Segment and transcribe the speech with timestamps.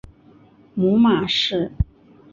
[0.73, 1.71] 母马氏。